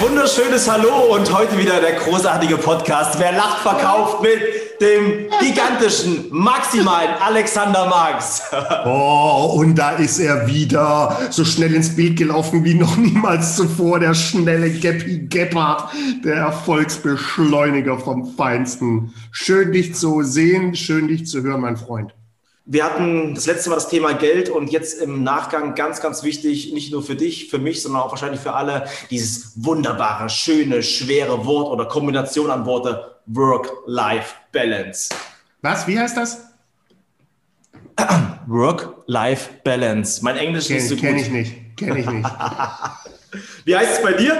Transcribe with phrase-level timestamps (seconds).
[0.00, 3.20] wunderschönes Hallo und heute wieder der großartige Podcast.
[3.20, 4.40] Wer lacht, verkauft mit
[4.80, 8.42] dem gigantischen, maximalen Alexander Marx.
[8.84, 14.00] Oh, und da ist er wieder so schnell ins Bild gelaufen wie noch niemals zuvor.
[14.00, 15.92] Der schnelle Geppi Gebhardt,
[16.24, 19.12] der Erfolgsbeschleuniger vom Feinsten.
[19.30, 22.12] Schön dich zu sehen, schön dich zu hören, mein Freund.
[22.68, 26.72] Wir hatten das letzte Mal das Thema Geld und jetzt im Nachgang ganz, ganz wichtig,
[26.72, 31.46] nicht nur für dich, für mich, sondern auch wahrscheinlich für alle, dieses wunderbare, schöne, schwere
[31.46, 35.10] Wort oder Kombination an Worte Work-Life-Balance.
[35.62, 35.86] Was?
[35.86, 36.40] Wie heißt das?
[38.48, 40.24] Work-Life-Balance.
[40.24, 41.04] Mein Englisch Kenn, ist so gut.
[41.04, 41.76] Kenn ich nicht.
[41.76, 42.28] Kenn ich nicht.
[43.64, 44.38] Wie heißt es bei dir?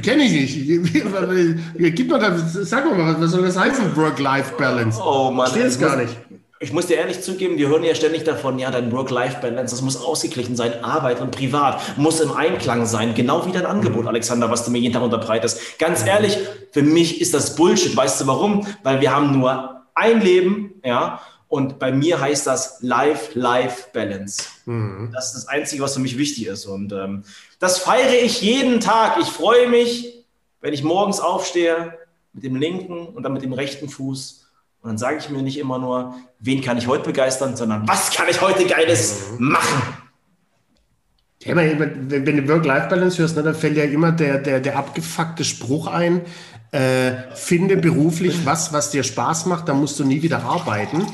[0.00, 0.94] Kenne ich nicht.
[1.96, 5.00] Gib mal sag mal, was soll das heißen, Work-Life-Balance?
[5.02, 6.16] Oh Mann, Ich will es gar nicht.
[6.62, 9.96] Ich muss dir ehrlich zugeben, wir hören ja ständig davon, ja, dein Work-Life-Balance, das muss
[9.96, 14.66] ausgeglichen sein, Arbeit und Privat muss im Einklang sein, genau wie dein Angebot, Alexander, was
[14.66, 15.78] du mir jeden Tag unterbreitest.
[15.78, 16.36] Ganz ehrlich,
[16.70, 18.66] für mich ist das Bullshit, weißt du warum?
[18.82, 24.44] Weil wir haben nur ein Leben, ja, und bei mir heißt das Life-Life-Balance.
[25.14, 27.24] Das ist das Einzige, was für mich wichtig ist und ähm,
[27.58, 29.16] das feiere ich jeden Tag.
[29.18, 30.26] Ich freue mich,
[30.60, 31.94] wenn ich morgens aufstehe
[32.34, 34.49] mit dem linken und dann mit dem rechten Fuß
[34.82, 38.10] und dann sage ich mir nicht immer nur, wen kann ich heute begeistern, sondern was
[38.10, 39.82] kann ich heute Geiles machen?
[41.42, 45.86] Ja, wenn du Work-Life-Balance hörst, ne, dann fällt ja immer der, der, der abgefuckte Spruch
[45.86, 46.22] ein,
[46.70, 51.06] äh, finde beruflich was, was dir Spaß macht, dann musst du nie wieder arbeiten.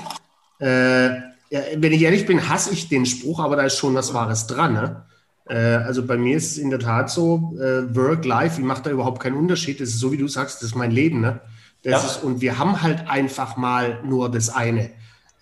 [0.61, 1.09] Äh,
[1.51, 4.47] ja, wenn ich ehrlich bin, hasse ich den Spruch, aber da ist schon was Wahres
[4.47, 4.75] dran.
[4.75, 5.07] Ne?
[5.49, 8.91] Äh, also bei mir ist es in der Tat so, äh, Work-Life, ich mache da
[8.91, 9.81] überhaupt keinen Unterschied.
[9.81, 11.21] Das ist so, wie du sagst, das ist mein Leben.
[11.21, 11.41] Ne?
[11.87, 12.09] Das Ja.
[12.11, 14.91] ist, und wir haben halt einfach mal nur das eine.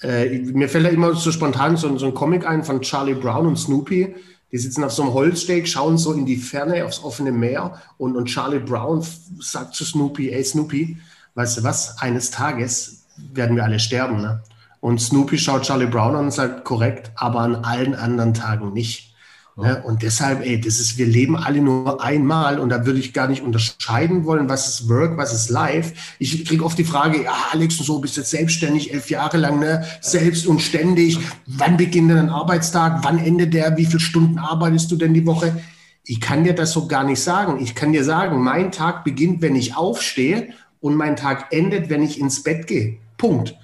[0.03, 3.47] Äh, mir fällt da immer so spontan so, so ein Comic ein von Charlie Brown
[3.47, 4.15] und Snoopy.
[4.53, 8.15] Die sitzen auf so einem Holzsteg, schauen so in die Ferne aufs offene Meer und,
[8.15, 9.03] und Charlie Brown
[9.41, 10.99] sagt zu Snoopy, ey Snoopy,
[11.34, 14.21] weißt du was, eines Tages werden wir alle sterben.
[14.21, 14.43] Ne?
[14.81, 19.14] Und Snoopy schaut Charlie Brown an und sagt, korrekt, aber an allen anderen Tagen nicht.
[19.56, 19.81] Ne?
[19.84, 23.28] Und deshalb, ey, das ist, wir leben alle nur einmal und da würde ich gar
[23.28, 25.94] nicht unterscheiden wollen, was ist Work, was ist Life.
[26.19, 29.60] Ich kriege oft die Frage, ja, Alex, und so bist jetzt selbstständig, elf Jahre lang,
[29.60, 29.87] ne?
[30.00, 31.19] selbst und ständig.
[31.47, 33.04] Wann beginnt denn ein Arbeitstag?
[33.04, 33.76] Wann endet der?
[33.76, 35.56] Wie viele Stunden arbeitest du denn die Woche?
[36.04, 37.62] Ich kann dir das so gar nicht sagen.
[37.62, 40.48] Ich kann dir sagen, mein Tag beginnt, wenn ich aufstehe
[40.81, 42.98] und mein Tag endet, wenn ich ins Bett gehe.
[43.16, 43.54] Punkt.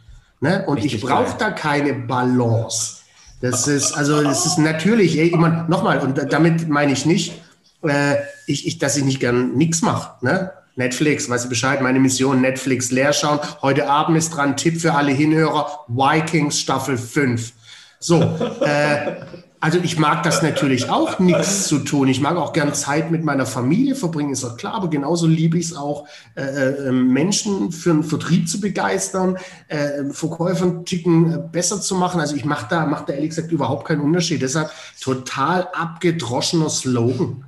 [0.40, 0.64] Ne?
[0.66, 2.99] Und Richtig ich brauche da keine Balance.
[3.40, 7.40] Das ist, also, das ist natürlich, ey, immer, nochmal, und damit meine ich nicht,
[7.82, 10.52] äh, ich, ich, dass ich nicht gern nichts mache, ne?
[10.76, 13.40] Netflix, weißt du Bescheid, meine Mission, Netflix leer schauen.
[13.60, 17.52] Heute Abend ist dran, Tipp für alle Hinhörer, Vikings Staffel 5.
[17.98, 18.22] So,
[18.62, 19.16] äh,
[19.60, 22.08] also ich mag das natürlich auch, nichts zu tun.
[22.08, 25.58] Ich mag auch gern Zeit mit meiner Familie verbringen, ist doch klar, aber genauso liebe
[25.58, 26.42] ich es auch, äh,
[26.88, 29.36] äh, Menschen für einen Vertrieb zu begeistern,
[29.68, 32.20] äh, Verkäufer einen Ticken äh, besser zu machen.
[32.20, 34.40] Also ich mache da, mach da ehrlich gesagt überhaupt keinen Unterschied.
[34.40, 34.70] Deshalb
[35.00, 37.44] total abgedroschener Slogan.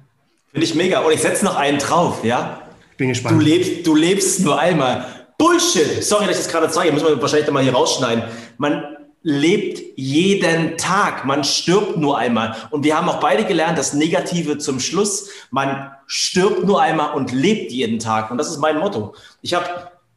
[0.52, 1.00] Finde ich mega.
[1.00, 2.60] Und ich setze noch einen drauf, ja?
[2.98, 3.42] Bin Du gespannt.
[3.42, 5.06] lebst, du lebst nur einmal.
[5.38, 6.04] Bullshit!
[6.04, 6.92] Sorry, dass ich das gerade zeige.
[6.92, 8.24] Müssen wir wahrscheinlich dann mal hier rausschneiden.
[8.58, 8.91] Man
[9.22, 11.24] lebt jeden Tag.
[11.24, 12.56] Man stirbt nur einmal.
[12.70, 15.28] Und wir haben auch beide gelernt, das Negative zum Schluss.
[15.50, 18.30] Man stirbt nur einmal und lebt jeden Tag.
[18.30, 19.14] Und das ist mein Motto.
[19.40, 19.66] Ich habe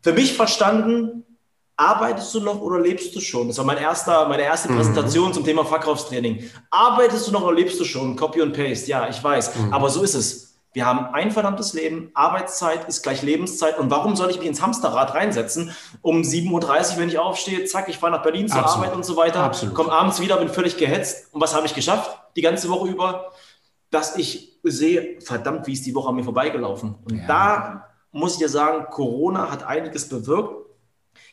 [0.01, 1.23] für mich verstanden,
[1.77, 3.47] arbeitest du noch oder lebst du schon?
[3.47, 6.49] Das war mein erster, meine erste Präsentation zum Thema Verkaufstraining.
[6.69, 8.16] Arbeitest du noch oder lebst du schon?
[8.16, 8.89] Copy und Paste.
[8.89, 9.51] Ja, ich weiß.
[9.72, 10.44] Aber so ist es.
[10.75, 12.11] Wir haben ein verdammtes Leben.
[12.15, 13.79] Arbeitszeit ist gleich Lebenszeit.
[13.79, 15.73] Und warum soll ich mich ins Hamsterrad reinsetzen?
[16.01, 18.83] Um 7.30 Uhr, wenn ich aufstehe, zack, ich fahre nach Berlin zur Absolut.
[18.83, 19.39] Arbeit und so weiter.
[19.41, 19.73] Absolut.
[19.73, 21.33] Komme abends wieder, bin völlig gehetzt.
[21.33, 22.19] Und was habe ich geschafft?
[22.35, 23.31] Die ganze Woche über,
[23.89, 26.95] dass ich sehe, verdammt, wie ist die Woche an mir vorbeigelaufen.
[27.05, 30.55] Und da muss ich dir sagen, Corona hat einiges bewirkt.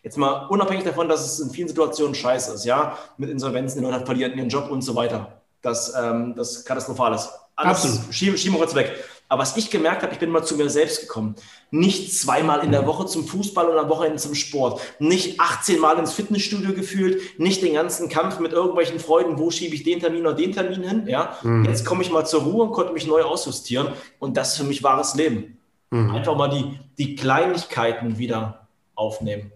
[0.04, 3.90] Jetzt mal unabhängig davon, dass es in vielen Situationen scheiße ist, ja, mit Insolvenzen, die
[3.90, 5.42] Leute verlieren ihren Job und so weiter.
[5.62, 7.28] Das, ähm, das katastrophal ist.
[7.56, 8.14] Alles Absolut.
[8.14, 8.92] schieben, schieben wir kurz weg.
[9.32, 11.36] Aber was ich gemerkt habe, ich bin mal zu mir selbst gekommen.
[11.70, 14.82] Nicht zweimal in der Woche zum Fußball und am Wochenende zum Sport.
[14.98, 17.40] Nicht 18 Mal ins Fitnessstudio gefühlt.
[17.40, 20.82] Nicht den ganzen Kampf mit irgendwelchen Freuden, wo schiebe ich den Termin oder den Termin
[20.82, 21.04] hin.
[21.06, 21.38] Ja?
[21.64, 23.88] Jetzt komme ich mal zur Ruhe und konnte mich neu ausjustieren.
[24.18, 25.56] Und das ist für mich wahres Leben.
[25.90, 29.50] Einfach mal die, die Kleinigkeiten wieder aufnehmen.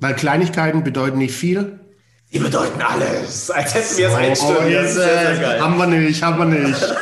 [0.00, 1.78] Weil Kleinigkeiten bedeuten nicht viel.
[2.34, 3.50] Die bedeuten alles.
[3.50, 6.80] Als hätten wir es jetzt, sehr, sehr haben wir nicht, haben wir nicht.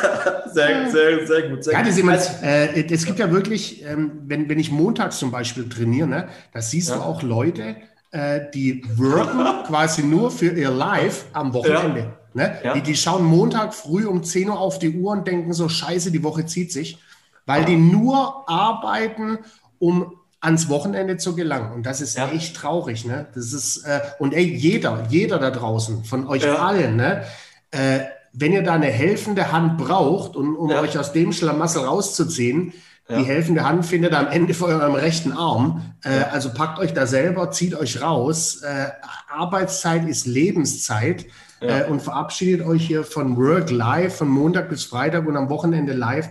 [0.55, 1.65] Sehr, sehr, sehr gut.
[1.65, 1.97] Sehr Ja, gut.
[1.97, 6.07] immer, Also, äh, es gibt ja wirklich, ähm, wenn, wenn ich montags zum Beispiel trainiere,
[6.07, 7.01] ne, da siehst du Ja.
[7.01, 7.77] auch Leute,
[8.11, 12.13] äh, die worken quasi nur für ihr Live am Wochenende.
[12.35, 12.59] Ne?
[12.63, 12.75] Ja.
[12.75, 16.11] Die, die schauen Montag früh um 10 Uhr auf die Uhr und denken so, scheiße,
[16.13, 16.99] die Woche zieht sich.
[17.47, 17.67] weil ja.
[17.69, 19.39] die nur arbeiten,
[19.79, 20.13] um
[20.43, 21.73] ans Wochenende zu gelangen.
[21.73, 22.31] Und das ist ja.
[22.31, 23.07] echt traurig.
[23.07, 23.27] Ne?
[23.35, 26.57] Das ist, äh, und ey, jeder, jeder da draußen, von euch ja.
[26.57, 27.25] allen, ne?
[27.71, 28.01] Äh,
[28.35, 32.73] wenn ihr da eine helfende Hand braucht, um, um euch aus dem Schlamassel rauszuziehen,
[33.11, 35.95] die helfende Hand findet am Ende vor eurem rechten Arm.
[36.03, 38.63] Äh, also packt euch da selber, zieht euch raus.
[38.63, 38.87] Äh,
[39.29, 41.27] Arbeitszeit ist Lebenszeit.
[41.61, 45.93] Äh, und verabschiedet euch hier von Work Live, von Montag bis Freitag und am Wochenende
[45.93, 46.29] live.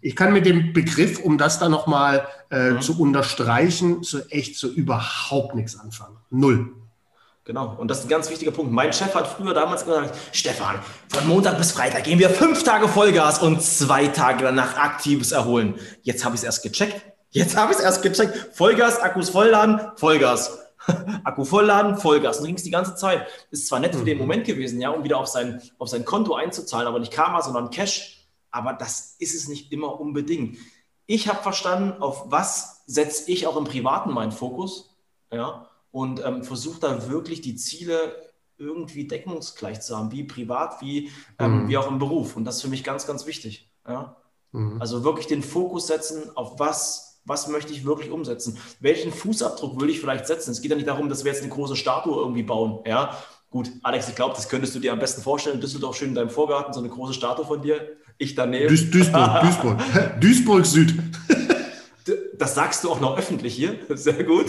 [0.00, 2.80] Ich kann mit dem Begriff, um das da nochmal äh, mhm.
[2.80, 6.16] zu unterstreichen, so echt so überhaupt nichts anfangen.
[6.30, 6.72] Null.
[7.44, 8.70] Genau, und das ist ein ganz wichtiger Punkt.
[8.72, 10.76] Mein Chef hat früher damals gesagt, Stefan,
[11.08, 15.74] von Montag bis Freitag gehen wir fünf Tage Vollgas und zwei Tage danach aktives Erholen.
[16.02, 17.00] Jetzt habe ich es erst gecheckt.
[17.30, 18.54] Jetzt habe ich es erst gecheckt.
[18.54, 20.58] Vollgas, Akkus vollladen, Vollgas.
[21.24, 22.38] Akku vollladen, Vollgas.
[22.38, 23.26] Und ging es die ganze Zeit.
[23.50, 24.22] Ist zwar nett für den mhm.
[24.22, 27.70] Moment gewesen, ja, um wieder auf sein, auf sein Konto einzuzahlen, aber nicht Karma, sondern
[27.70, 28.17] Cash
[28.50, 30.58] aber das ist es nicht immer unbedingt.
[31.06, 34.96] Ich habe verstanden, auf was setze ich auch im Privaten meinen Fokus,
[35.32, 38.14] ja, und ähm, versuche da wirklich die Ziele
[38.58, 41.68] irgendwie deckungsgleich zu haben, wie privat, wie, ähm, mhm.
[41.68, 42.36] wie auch im Beruf.
[42.36, 43.70] Und das ist für mich ganz, ganz wichtig.
[43.86, 44.16] Ja?
[44.52, 44.80] Mhm.
[44.80, 48.58] Also wirklich den Fokus setzen, auf was, was möchte ich wirklich umsetzen.
[48.80, 50.50] Welchen Fußabdruck will ich vielleicht setzen?
[50.50, 52.80] Es geht ja nicht darum, dass wir jetzt eine große Statue irgendwie bauen.
[52.84, 53.16] Ja?
[53.50, 55.56] Gut, Alex, ich glaube, das könntest du dir am besten vorstellen.
[55.56, 57.96] In Düsseldorf schön in deinem Vorgarten, so eine große Statue von dir.
[58.18, 58.68] Ich daneben.
[58.68, 59.80] Duis Duisburg, Duisburg.
[60.20, 60.94] Duisburg Süd.
[62.38, 63.76] Das sagst du auch noch öffentlich hier.
[63.90, 64.46] Sehr gut.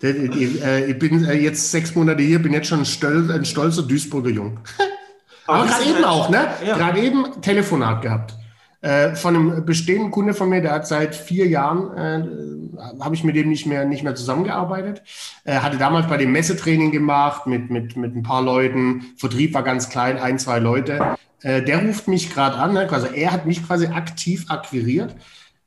[0.00, 4.30] Ich bin äh, jetzt sechs Monate hier, bin jetzt schon ein, stolz, ein stolzer Duisburger
[4.30, 4.60] Jung.
[5.46, 6.48] Aber, gerade eben halt, auch, ne?
[6.64, 6.76] Ja.
[6.76, 8.34] Gerade eben Telefonat gehabt.
[8.82, 13.24] Äh, von einem bestehenden Kunde von mir, der hat seit vier Jahren, äh, habe ich
[13.24, 15.02] mit dem nicht mehr, nicht mehr zusammengearbeitet.
[15.44, 19.04] Äh, hatte damals bei dem Messetraining gemacht mit, mit, mit ein paar Leuten.
[19.18, 21.16] Vertrieb war ganz klein, ein, zwei Leute.
[21.42, 22.88] Äh, der ruft mich gerade an, ne?
[22.90, 25.14] also er hat mich quasi aktiv akquiriert.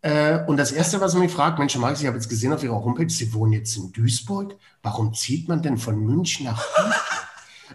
[0.01, 2.63] Äh, und das Erste, was er mich fragt, Mensch, Max, ich habe jetzt gesehen auf
[2.63, 4.55] Ihrer Homepage, Sie wohnen jetzt in Duisburg.
[4.81, 7.22] Warum zieht man denn von München nach Duisburg?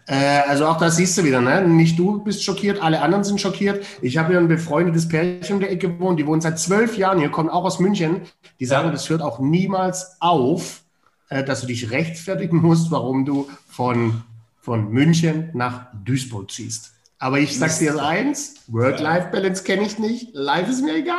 [0.08, 1.66] Äh, also auch das siehst du wieder, ne?
[1.68, 3.84] Nicht du bist schockiert, alle anderen sind schockiert.
[4.00, 7.18] Ich habe hier ein befreundetes Pärchen in der Ecke gewohnt, die wohnen seit zwölf Jahren
[7.18, 8.22] hier, kommen auch aus München.
[8.58, 10.80] Die sagen, das hört auch niemals auf,
[11.28, 14.22] äh, dass du dich rechtfertigen musst, warum du von,
[14.62, 16.94] von München nach Duisburg ziehst.
[17.18, 20.30] Aber ich sag dir eins, Work-Life-Balance kenne ich nicht.
[20.34, 21.16] Life ist mir egal.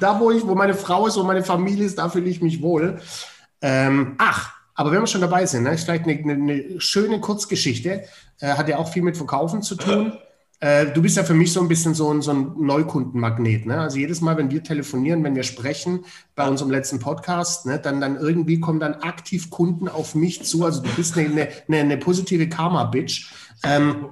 [0.00, 2.62] Da, wo ich, wo meine Frau ist, wo meine Familie ist, da fühle ich mich
[2.62, 3.00] wohl.
[3.60, 8.04] Ähm, ach, aber wenn wir schon dabei sind, ne, ist vielleicht eine, eine schöne Kurzgeschichte,
[8.40, 10.12] äh, hat ja auch viel mit Verkaufen zu tun.
[10.60, 13.66] Äh, du bist ja für mich so ein bisschen so ein, so ein Neukundenmagnet.
[13.66, 13.80] Ne?
[13.80, 18.00] Also jedes Mal, wenn wir telefonieren, wenn wir sprechen, bei unserem letzten Podcast, ne, dann,
[18.00, 20.64] dann irgendwie kommen dann aktiv Kunden auf mich zu.
[20.64, 23.32] Also du bist eine, eine, eine positive Karma-Bitch.
[23.62, 24.06] Ähm,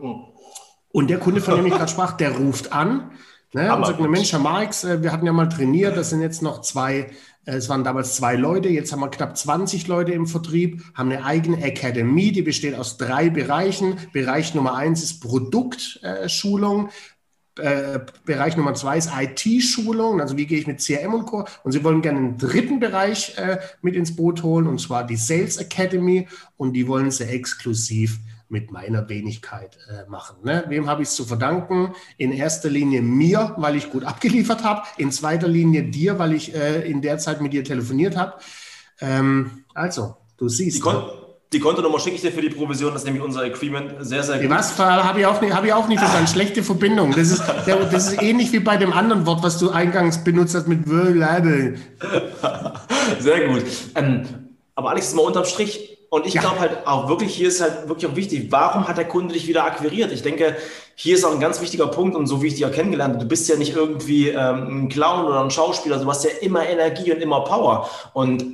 [0.93, 3.11] und der Kunde, von dem ich gerade sprach, der ruft an
[3.55, 6.43] ne, und sagt, Mensch, Herr Marx, äh, wir hatten ja mal trainiert, das sind jetzt
[6.43, 7.11] noch zwei,
[7.47, 11.11] äh, es waren damals zwei Leute, jetzt haben wir knapp 20 Leute im Vertrieb, haben
[11.11, 13.97] eine eigene Academy, die besteht aus drei Bereichen.
[14.13, 16.91] Bereich Nummer eins ist Produktschulung.
[17.57, 21.47] Äh, Bereich Nummer zwei ist IT-Schulung, also wie gehe ich mit CRM und Co.
[21.63, 25.17] Und sie wollen gerne einen dritten Bereich äh, mit ins Boot holen, und zwar die
[25.17, 26.27] Sales Academy.
[26.57, 28.19] Und die wollen sie exklusiv
[28.55, 30.37] mit meiner Wenigkeit äh, machen.
[30.45, 30.65] Ne?
[30.69, 31.93] Wem habe ich es zu verdanken?
[32.19, 34.83] In erster Linie mir, weil ich gut abgeliefert habe.
[34.97, 38.35] In zweiter Linie dir, weil ich äh, in der Zeit mit dir telefoniert habe.
[39.01, 40.77] Ähm, also, du siehst.
[40.77, 41.03] Die, Kon
[41.53, 44.41] die Kontonummer schicke ich dir für die Provision, das ist nämlich unser Agreement sehr, sehr
[44.41, 44.51] gut.
[44.51, 46.29] Was habe ich auch nicht, habe ich auch nicht verstanden.
[46.29, 47.13] Schlechte Verbindung.
[47.13, 50.69] Das ist, das ist ähnlich wie bei dem anderen Wort, was du eingangs benutzt hast
[50.69, 51.79] mit Wörlabel.
[53.21, 53.65] Sehr gut.
[53.95, 54.23] Ähm,
[54.75, 56.43] aber Alex, mal unterm Strich, und ich ja.
[56.43, 59.49] glaube halt auch wirklich, hier ist halt wirklich auch wichtig, warum hat der Kunde dich
[59.49, 60.13] wieder akquiriert?
[60.13, 60.57] Ich denke,
[60.95, 63.25] hier ist auch ein ganz wichtiger Punkt und so wie ich dich auch kennengelernt habe,
[63.25, 66.69] du bist ja nicht irgendwie ähm, ein Clown oder ein Schauspieler, du hast ja immer
[66.69, 67.91] Energie und immer Power.
[68.13, 68.45] Und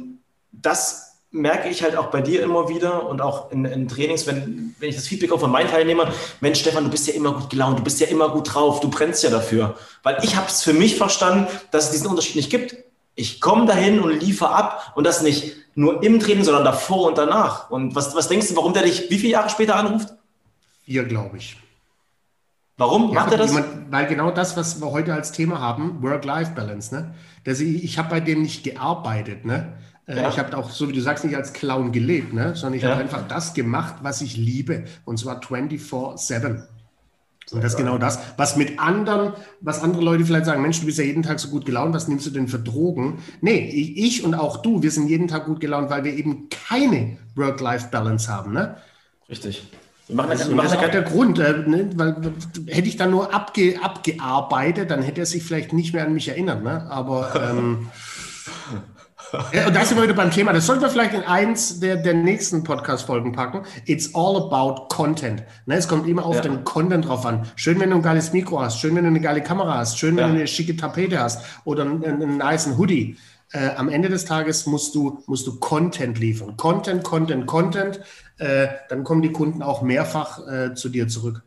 [0.53, 4.75] das merke ich halt auch bei dir immer wieder und auch in, in Trainings, wenn,
[4.79, 7.51] wenn ich das Feedback auch von meinen Teilnehmern, Mensch, Stefan, du bist ja immer gut
[7.51, 9.77] gelaunt, du bist ja immer gut drauf, du brennst ja dafür.
[10.03, 12.75] Weil ich habe es für mich verstanden, dass es diesen Unterschied nicht gibt.
[13.15, 17.19] Ich komme dahin und liefere ab und das nicht nur im Training, sondern davor und
[17.19, 17.71] danach.
[17.71, 20.09] Und was, was denkst du, warum der dich wie viele Jahre später anruft?
[20.85, 21.57] Vier, glaube ich.
[22.77, 23.53] Warum ja, macht er das?
[23.53, 27.15] Jemand, weil genau das, was wir heute als Thema haben, Work-Life-Balance, ne?
[27.45, 29.75] Das, ich, ich habe bei dem nicht gearbeitet, ne?
[30.11, 30.29] Äh, ja.
[30.29, 32.57] Ich habe auch, so wie du sagst, nicht als Clown gelebt, ne?
[32.57, 32.91] sondern ich ja.
[32.91, 34.85] habe einfach das gemacht, was ich liebe.
[35.05, 36.65] Und zwar 24-7.
[37.53, 40.87] Und das ist genau das, was mit anderen, was andere Leute vielleicht sagen, Mensch, du
[40.87, 43.19] bist ja jeden Tag so gut gelaunt, was nimmst du denn für Drogen?
[43.41, 47.19] Nee, ich und auch du, wir sind jeden Tag gut gelaunt, weil wir eben keine
[47.35, 48.53] Work-Life-Balance haben.
[48.53, 48.77] Ne?
[49.29, 49.69] Richtig.
[50.07, 51.91] Wir machen das, also, das ist auch der Grund, äh, ne?
[51.95, 52.17] weil
[52.67, 56.29] hätte ich dann nur abge, abgearbeitet, dann hätte er sich vielleicht nicht mehr an mich
[56.29, 56.63] erinnert.
[56.63, 56.87] Ne?
[56.89, 57.89] Aber ähm,
[59.53, 60.53] ja, und da sind wir wieder beim Thema.
[60.53, 63.63] Das sollten wir vielleicht in eins der, der nächsten Podcast-Folgen packen.
[63.87, 65.43] It's all about Content.
[65.67, 66.43] Ne, es kommt immer auf ja.
[66.43, 67.47] den Content drauf an.
[67.57, 68.79] Schön, wenn du ein geiles Mikro hast.
[68.79, 69.99] Schön, wenn du eine geile Kamera hast.
[69.99, 70.29] Schön, wenn ja.
[70.29, 73.17] du eine schicke Tapete hast oder einen, einen nice Hoodie.
[73.53, 76.57] Äh, am Ende des Tages musst du, musst du Content liefern.
[76.57, 78.01] Content, Content, Content.
[78.39, 81.43] Äh, dann kommen die Kunden auch mehrfach äh, zu dir zurück.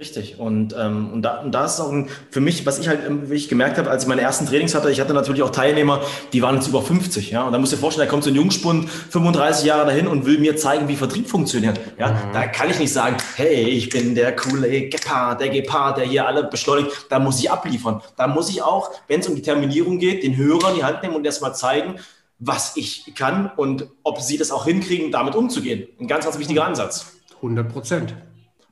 [0.00, 0.38] Richtig.
[0.38, 3.34] Und, ähm, und, da, und da ist auch ein, für mich, was ich halt wie
[3.34, 6.00] ich gemerkt habe, als ich meine ersten Trainings hatte, ich hatte natürlich auch Teilnehmer,
[6.32, 7.30] die waren jetzt über 50.
[7.30, 7.42] Ja?
[7.42, 10.24] Und da musst du dir vorstellen, da kommt so ein Jungspund, 35 Jahre dahin und
[10.24, 11.78] will mir zeigen, wie Vertrieb funktioniert.
[11.98, 12.12] Ja?
[12.12, 12.32] Mhm.
[12.32, 16.26] Da kann ich nicht sagen, hey, ich bin der coole Gepard, der Gepard, der hier
[16.26, 16.90] alle beschleunigt.
[17.10, 18.00] Da muss ich abliefern.
[18.16, 21.02] Da muss ich auch, wenn es um die Terminierung geht, den Hörer in die Hand
[21.02, 21.96] nehmen und erstmal zeigen,
[22.38, 25.88] was ich kann und ob sie das auch hinkriegen, damit umzugehen.
[26.00, 27.12] Ein ganz, ganz wichtiger Ansatz.
[27.42, 28.14] 100 Prozent.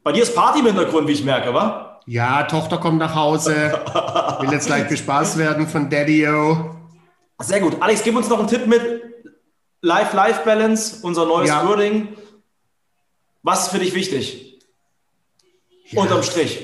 [0.08, 2.00] Bei dir ist Party im Hintergrund, wie ich merke, wa?
[2.06, 3.78] Ja, Tochter kommt nach Hause.
[4.40, 6.74] Will jetzt gleich bespaßt werden von Daddy-O.
[7.40, 7.76] Sehr gut.
[7.78, 8.80] Alex, gib uns noch einen Tipp mit
[9.82, 11.68] Life-Life-Balance, unser neues ja.
[11.68, 12.08] Wording.
[13.42, 14.62] Was ist für dich wichtig?
[15.90, 16.00] Ja.
[16.00, 16.58] Unterm Strich.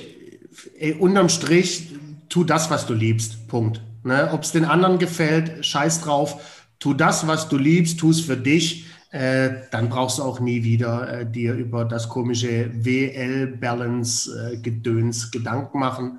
[0.78, 1.88] Ey, unterm Strich,
[2.30, 3.46] tu das, was du liebst.
[3.48, 3.82] Punkt.
[4.04, 4.30] Ne?
[4.32, 6.40] Ob es den anderen gefällt, scheiß drauf.
[6.78, 8.86] Tu das, was du liebst, tu es für dich.
[9.14, 15.78] Äh, dann brauchst du auch nie wieder äh, dir über das komische WL-Balance-Gedöns äh, Gedanken
[15.78, 16.18] machen.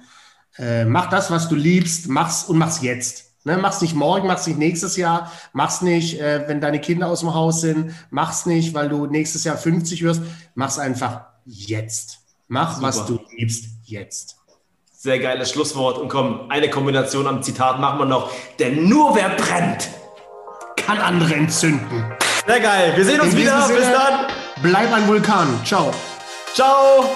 [0.57, 3.33] Äh, mach das, was du liebst, mach's und mach's jetzt.
[3.43, 7.19] Ne, mach's nicht morgen, mach's nicht nächstes Jahr, mach's nicht, äh, wenn deine Kinder aus
[7.19, 10.21] dem Haus sind, mach's nicht, weil du nächstes Jahr 50 wirst,
[10.53, 12.19] mach's einfach jetzt.
[12.47, 12.87] Mach, Super.
[12.87, 14.37] was du liebst, jetzt.
[14.93, 15.97] Sehr geiles Schlusswort.
[15.97, 18.31] Und komm, eine Kombination am Zitat machen wir noch.
[18.57, 19.89] Denn nur wer brennt,
[20.77, 22.15] kann andere entzünden.
[22.47, 22.93] Sehr geil.
[22.95, 23.67] Wir sehen uns wieder.
[23.67, 24.25] Bis dann.
[24.61, 25.59] Bleib ein Vulkan.
[25.63, 25.91] Ciao.
[26.53, 27.09] Ciao.